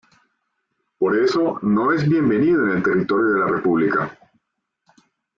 [0.97, 4.17] Por eso, no es bienvenido en el territorio de la República".